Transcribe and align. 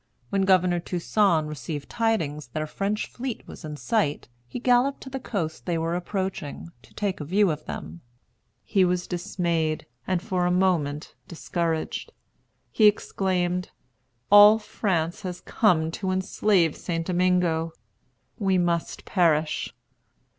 When 0.31 0.45
Governor 0.45 0.79
Toussaint 0.79 1.45
received 1.45 1.87
tidings 1.87 2.47
that 2.47 2.63
a 2.63 2.65
French 2.65 3.05
fleet 3.05 3.47
was 3.47 3.63
in 3.63 3.77
sight, 3.77 4.29
he 4.47 4.57
galloped 4.57 4.99
to 5.01 5.11
the 5.11 5.19
coast 5.19 5.67
they 5.67 5.77
were 5.77 5.93
approaching, 5.93 6.71
to 6.81 6.91
take 6.95 7.19
a 7.19 7.23
view 7.23 7.51
of 7.51 7.65
them. 7.65 8.01
He 8.63 8.83
was 8.83 9.05
dismayed, 9.05 9.85
and 10.07 10.19
for 10.19 10.47
a 10.47 10.51
moment 10.51 11.13
discouraged. 11.27 12.13
He 12.71 12.87
exclaimed, 12.87 13.69
"All 14.31 14.57
France 14.57 15.21
has 15.21 15.39
come 15.39 15.91
to 15.91 16.09
enslave 16.09 16.75
St. 16.75 17.05
Domingo. 17.05 17.71
We 18.39 18.57
must 18.57 19.05
perish." 19.05 19.71